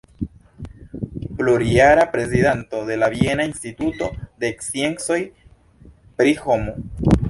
Plurjara 1.41 2.07
prezidanto 2.15 2.81
de 2.89 2.97
la 3.03 3.11
Viena 3.17 3.47
Instituto 3.53 4.11
de 4.45 4.53
Sciencoj 4.67 5.23
pri 6.23 6.39
Homo. 6.47 6.81